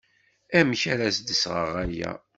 Amek 0.57 0.81
ara 0.93 1.07
d-sɣeɣ 1.11 1.73
aya? 1.83 2.11